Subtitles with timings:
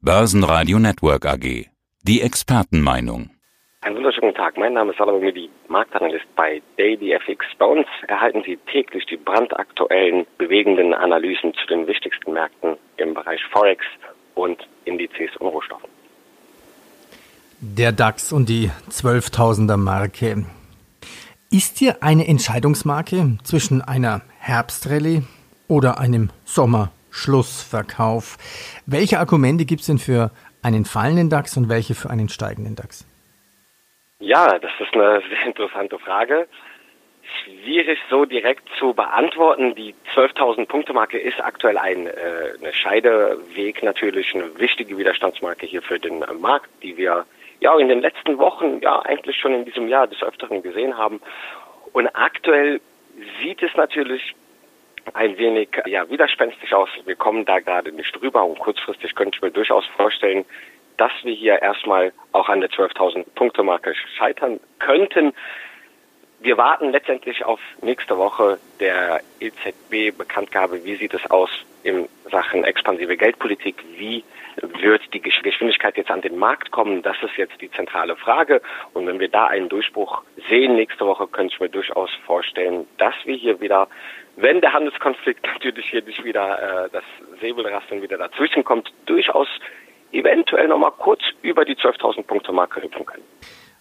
[0.00, 1.66] Börsenradio Network AG.
[2.04, 3.30] Die Expertenmeinung.
[3.80, 4.56] Einen wunderschönen Tag.
[4.56, 7.44] Mein Name ist Salomon Midi, Marktanalyst bei DailyFX.
[7.58, 13.40] Bei uns erhalten Sie täglich die brandaktuellen, bewegenden Analysen zu den wichtigsten Märkten im Bereich
[13.50, 13.84] Forex
[14.36, 15.88] und Indizes und Rohstoffen.
[17.60, 20.46] Der DAX und die 12.000er Marke.
[21.50, 25.22] Ist hier eine Entscheidungsmarke zwischen einer Herbstrallye
[25.66, 26.30] oder einem
[27.10, 28.36] Sommerschlussverkauf?
[28.86, 30.30] Welche Argumente gibt es denn für
[30.62, 33.06] einen fallenden DAX und welche für einen steigenden DAX?
[34.20, 36.48] Ja, das ist eine sehr interessante Frage.
[37.44, 39.74] Schwierig so direkt zu beantworten.
[39.74, 42.10] Die 12.000 Punkte Marke ist aktuell ein äh,
[42.58, 47.26] eine Scheideweg natürlich, eine wichtige Widerstandsmarke hier für den äh, Markt, die wir
[47.60, 51.20] ja in den letzten Wochen, ja eigentlich schon in diesem Jahr des Öfteren gesehen haben.
[51.92, 52.80] Und aktuell
[53.42, 54.34] sieht es natürlich
[55.14, 56.88] ein wenig ja, widerspenstig aus.
[57.04, 60.44] Wir kommen da gerade nicht drüber und kurzfristig könnte ich mir durchaus vorstellen,
[60.96, 65.32] dass wir hier erstmal auch an der 12.000 Punkte Marke scheitern könnten.
[66.40, 70.84] Wir warten letztendlich auf nächste Woche der EZB Bekanntgabe.
[70.84, 71.50] Wie sieht es aus
[71.82, 73.76] in Sachen expansive Geldpolitik?
[73.96, 74.22] Wie
[74.62, 77.02] wird die Geschwindigkeit jetzt an den Markt kommen?
[77.02, 78.60] Das ist jetzt die zentrale Frage.
[78.92, 83.14] Und wenn wir da einen Durchbruch sehen nächste Woche, könnte ich mir durchaus vorstellen, dass
[83.24, 83.88] wir hier wieder,
[84.40, 87.04] wenn der Handelskonflikt natürlich hier nicht wieder äh, das
[87.40, 89.48] Säbelrasseln wieder dazwischen kommt, durchaus
[90.12, 93.24] eventuell nochmal kurz über die 12.000 Punkte Marke hüpfen können.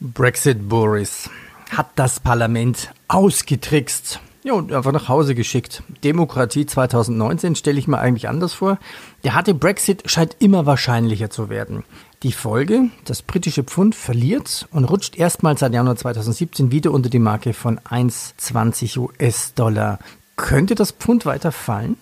[0.00, 1.30] Brexit Boris
[1.76, 4.20] hat das Parlament ausgetrickst.
[4.44, 5.84] Ja, und einfach nach Hause geschickt.
[6.02, 8.78] Demokratie 2019 stelle ich mir eigentlich anders vor.
[9.22, 11.84] Der harte Brexit scheint immer wahrscheinlicher zu werden.
[12.24, 17.20] Die Folge, das britische Pfund verliert und rutscht erstmals seit Januar 2017 wieder unter die
[17.20, 20.00] Marke von 1,20 US-Dollar.
[20.36, 21.96] Könnte das Pfund weiter fallen?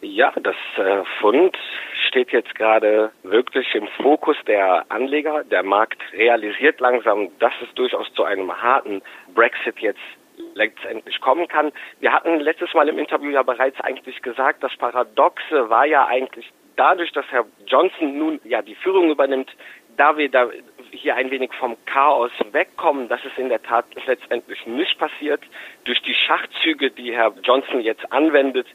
[0.00, 1.56] Ja, das äh, Pfund
[2.08, 5.44] steht jetzt gerade wirklich im Fokus der Anleger.
[5.44, 9.02] Der Markt realisiert langsam, dass es durchaus zu einem harten
[9.34, 10.00] Brexit jetzt
[10.54, 11.72] letztendlich kommen kann.
[12.00, 16.50] Wir hatten letztes Mal im Interview ja bereits eigentlich gesagt, das Paradoxe war ja eigentlich
[16.76, 19.50] dadurch, dass Herr Johnson nun ja die Führung übernimmt,
[19.96, 20.48] da wir da
[21.08, 25.40] hier ein wenig vom Chaos wegkommen, dass es in der Tat letztendlich nicht passiert.
[25.84, 28.66] Durch die Schachzüge, die Herr Johnson jetzt anwendet,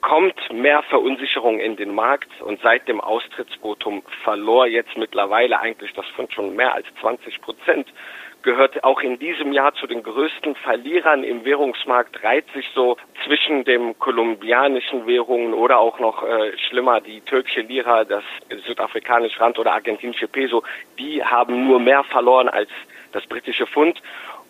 [0.00, 6.06] kommt mehr Verunsicherung in den Markt und seit dem Austrittsvotum verlor jetzt mittlerweile eigentlich das
[6.16, 7.86] Fund schon mehr als 20 Prozent
[8.42, 13.64] gehört auch in diesem Jahr zu den größten Verlierern im Währungsmarkt, reiht sich so zwischen
[13.64, 18.24] dem kolumbianischen Währungen oder auch noch äh, schlimmer die türkische Lira, das
[18.66, 20.62] südafrikanische Rand oder argentinische Peso.
[20.98, 22.70] Die haben nur mehr verloren als
[23.12, 24.00] das britische Pfund.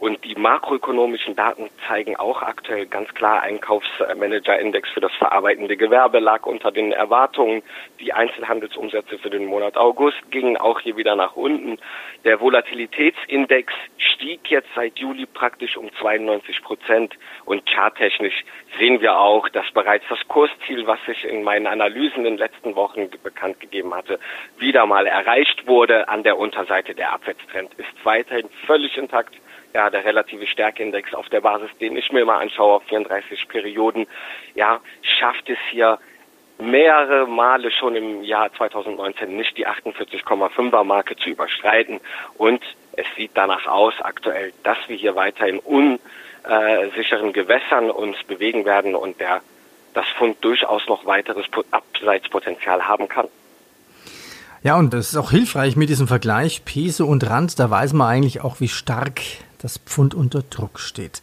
[0.01, 6.47] Und die makroökonomischen Daten zeigen auch aktuell ganz klar, Einkaufsmanager-Index für das verarbeitende Gewerbe lag
[6.47, 7.63] unter den Erwartungen.
[8.01, 11.79] Die Einzelhandelsumsätze für den Monat August gingen auch hier wieder nach unten.
[12.25, 17.15] Der Volatilitätsindex stieg jetzt seit Juli praktisch um 92 Prozent.
[17.45, 18.45] Und charttechnisch
[18.79, 22.75] sehen wir auch, dass bereits das Kursziel, was ich in meinen Analysen in den letzten
[22.75, 24.19] Wochen bekannt gegeben hatte,
[24.57, 26.09] wieder mal erreicht wurde.
[26.09, 29.35] An der Unterseite der Abwärtstrend ist weiterhin völlig intakt
[29.75, 34.07] ja, der relative Stärkeindex auf der Basis, den ich mir mal anschaue, auf 34 Perioden,
[34.55, 35.99] ja, schafft es hier
[36.61, 42.01] mehrere Male schon im Jahr 2019 nicht die 48,5er Marke zu überschreiten.
[42.37, 48.65] Und es sieht danach aus aktuell, dass wir hier weiter in unsicheren Gewässern uns bewegen
[48.65, 49.41] werden und der,
[49.95, 53.29] das Fund durchaus noch weiteres Abseitspotenzial haben kann.
[54.63, 57.59] Ja, und das ist auch hilfreich mit diesem Vergleich Peso und Rand.
[57.59, 59.23] Da weiß man eigentlich auch, wie stark
[59.61, 61.23] das Pfund unter Druck steht.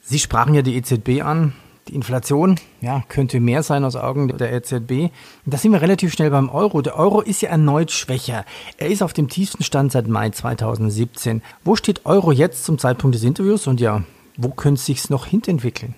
[0.00, 1.54] Sie sprachen ja die EZB an.
[1.88, 5.10] Die Inflation ja, könnte mehr sein aus Augen der EZB.
[5.44, 6.80] da sind wir relativ schnell beim Euro.
[6.80, 8.46] Der Euro ist ja erneut schwächer.
[8.78, 11.42] Er ist auf dem tiefsten Stand seit Mai 2017.
[11.62, 14.02] Wo steht Euro jetzt zum Zeitpunkt des Interviews und ja,
[14.36, 15.94] wo könnte es sich noch hinentwickeln?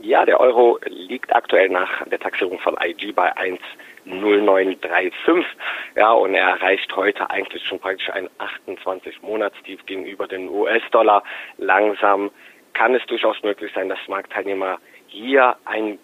[0.00, 3.58] Ja, der Euro liegt aktuell nach der Taxierung von IG bei 1
[4.04, 5.44] 0935.
[5.96, 11.22] Ja, und er erreicht heute eigentlich schon praktisch ein 28 Monatstief gegenüber dem US-Dollar.
[11.58, 12.30] Langsam
[12.72, 15.98] kann es durchaus möglich sein, dass Marktteilnehmer hier ein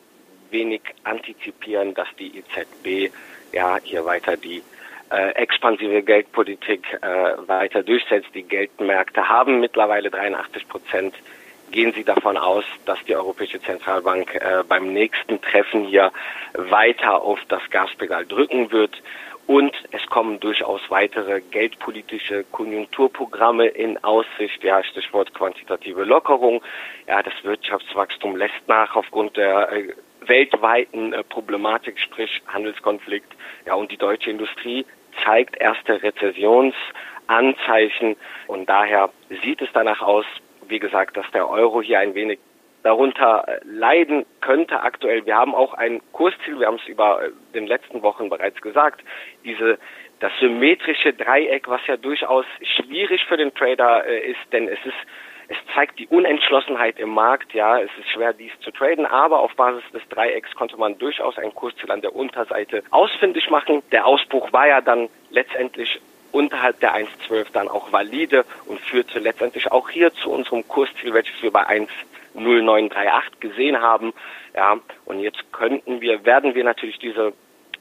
[0.51, 3.13] wenig antizipieren, dass die EZB
[3.53, 4.63] ja hier weiter die
[5.11, 8.29] äh, expansive Geldpolitik äh, weiter durchsetzt.
[8.35, 11.15] Die Geldmärkte haben mittlerweile 83 Prozent
[11.71, 16.11] gehen Sie davon aus, dass die Europäische Zentralbank äh, beim nächsten Treffen hier
[16.55, 19.01] weiter auf das Gaspedal drücken wird.
[19.47, 24.63] Und es kommen durchaus weitere geldpolitische Konjunkturprogramme in Aussicht.
[24.63, 26.63] Ja, Stichwort quantitative Lockerung.
[27.09, 29.89] Ja, das Wirtschaftswachstum lässt nach aufgrund der äh,
[30.21, 33.33] weltweiten äh, Problematik, sprich Handelskonflikt.
[33.67, 34.87] Ja, und die deutsche Industrie
[35.25, 39.11] zeigt erste Rezessionsanzeichen und daher
[39.43, 40.27] sieht es danach aus,
[40.71, 42.39] wie gesagt, dass der Euro hier ein wenig
[42.83, 45.27] darunter äh, leiden könnte aktuell.
[45.27, 49.03] Wir haben auch ein Kursziel, wir haben es über äh, den letzten Wochen bereits gesagt,
[49.45, 49.79] diese
[50.21, 54.97] das symmetrische Dreieck, was ja durchaus schwierig für den Trader äh, ist, denn es ist
[55.51, 59.53] es zeigt die Unentschlossenheit im Markt, ja, es ist schwer dies zu traden, aber auf
[59.57, 63.83] Basis des Dreiecks konnte man durchaus ein Kursziel an der Unterseite ausfindig machen.
[63.91, 66.01] Der Ausbruch war ja dann letztendlich
[66.33, 71.43] unterhalb der 1,12 dann auch valide und führte letztendlich auch hier zu unserem Kursziel, welches
[71.43, 71.67] wir bei
[72.35, 74.13] 1,0938 gesehen haben.
[74.55, 77.33] Ja, und jetzt könnten wir, werden wir natürlich diese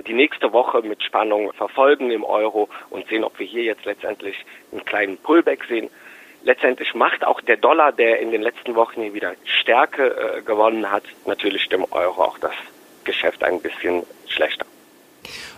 [0.08, 4.46] die nächste Woche mit Spannung verfolgen im Euro und sehen, ob wir hier jetzt letztendlich
[4.72, 5.90] einen kleinen Pullback sehen
[6.44, 10.90] letztendlich macht auch der Dollar, der in den letzten Wochen hier wieder Stärke äh, gewonnen
[10.90, 12.54] hat, natürlich dem Euro auch das
[13.04, 14.66] Geschäft ein bisschen schlechter.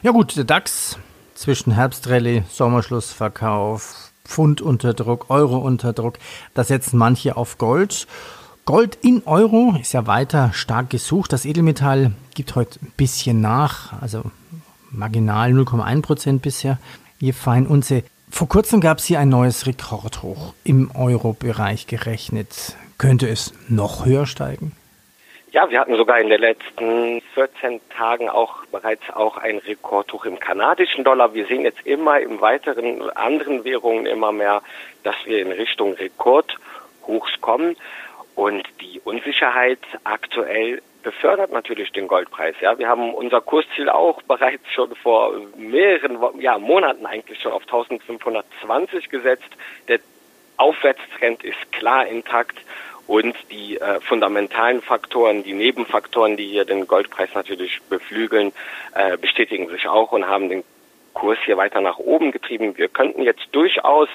[0.01, 0.97] Ja gut, der DAX
[1.41, 6.19] zwischen Herbstrallye, Sommerschlussverkauf, Pfund unter Druck, Euro unter Druck,
[6.53, 8.07] da setzen manche auf Gold.
[8.65, 11.33] Gold in Euro ist ja weiter stark gesucht.
[11.33, 14.23] Das Edelmetall gibt heute ein bisschen nach, also
[14.91, 16.77] marginal 0,1 Prozent bisher.
[17.19, 22.77] Je fein Unze vor kurzem gab es hier ein neues Rekordhoch im Euro-Bereich gerechnet.
[22.97, 24.71] Könnte es noch höher steigen?
[25.51, 30.39] Ja, wir hatten sogar in den letzten 14 Tagen auch bereits auch ein Rekordhoch im
[30.39, 31.33] kanadischen Dollar.
[31.33, 34.61] Wir sehen jetzt immer im weiteren anderen Währungen immer mehr,
[35.03, 37.75] dass wir in Richtung Rekordhochs kommen.
[38.33, 42.55] Und die Unsicherheit aktuell befördert natürlich den Goldpreis.
[42.61, 47.63] Ja, wir haben unser Kursziel auch bereits schon vor mehreren ja, Monaten eigentlich schon auf
[47.63, 49.49] 1520 gesetzt.
[49.89, 49.99] Der
[50.55, 52.57] Aufwärtstrend ist klar intakt
[53.07, 58.53] und die äh, fundamentalen Faktoren, die Nebenfaktoren, die hier den Goldpreis natürlich beflügeln,
[58.93, 60.63] äh, bestätigen sich auch und haben den
[61.13, 62.77] Kurs hier weiter nach oben getrieben.
[62.77, 64.07] Wir könnten jetzt durchaus,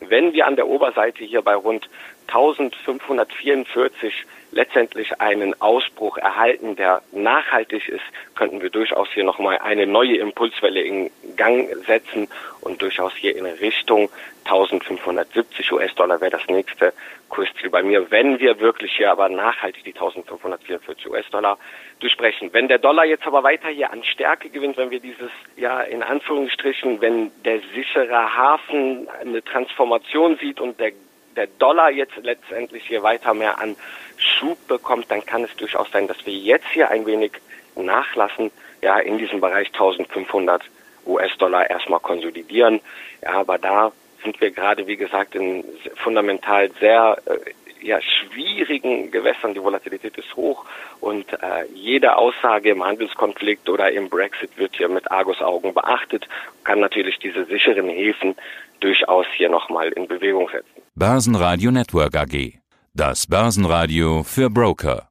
[0.00, 1.88] wenn wir an der Oberseite hier bei rund
[2.34, 8.02] 1544 letztendlich einen Ausbruch erhalten, der nachhaltig ist,
[8.34, 12.28] könnten wir durchaus hier nochmal eine neue Impulswelle in Gang setzen
[12.60, 14.10] und durchaus hier in Richtung
[14.44, 16.92] 1570 US-Dollar wäre das nächste
[17.28, 21.58] Kursziel bei mir, wenn wir wirklich hier aber nachhaltig die 1544 US-Dollar
[22.00, 22.52] durchbrechen.
[22.52, 26.02] Wenn der Dollar jetzt aber weiter hier an Stärke gewinnt, wenn wir dieses, ja, in
[26.02, 30.92] Anführungsstrichen, wenn der sichere Hafen eine Transformation sieht und der
[31.40, 33.74] der Dollar jetzt letztendlich hier weiter mehr an
[34.18, 37.32] Schub bekommt, dann kann es durchaus sein, dass wir jetzt hier ein wenig
[37.76, 38.50] nachlassen,
[38.82, 40.62] ja, in diesem Bereich 1500
[41.06, 42.80] US-Dollar erstmal konsolidieren.
[43.22, 43.92] Ja, aber da
[44.22, 45.64] sind wir gerade, wie gesagt, in
[45.96, 49.54] fundamental sehr äh, ja, schwierigen Gewässern.
[49.54, 50.66] Die Volatilität ist hoch
[51.00, 56.28] und äh, jede Aussage im Handelskonflikt oder im Brexit wird hier mit Argusaugen beachtet,
[56.64, 58.36] kann natürlich diese sicheren Häfen
[58.80, 60.82] durchaus hier nochmal in Bewegung setzen.
[61.00, 62.60] Börsenradio Network AG.
[62.92, 65.09] Das Börsenradio für Broker.